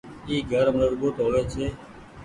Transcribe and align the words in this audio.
اي 0.27 0.35
گهر 0.49 0.67
مزبوت 0.77 1.15
هووي 1.17 1.41
ڇي 1.51 1.65